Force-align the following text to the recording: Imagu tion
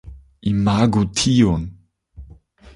Imagu 0.51 1.03
tion 1.17 1.61